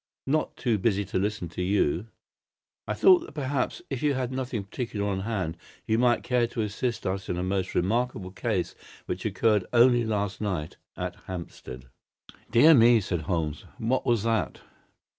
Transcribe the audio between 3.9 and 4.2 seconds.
if you